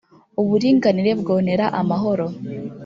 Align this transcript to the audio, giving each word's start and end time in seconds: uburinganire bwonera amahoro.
uburinganire 0.41 1.11
bwonera 1.21 1.65
amahoro. 1.81 2.25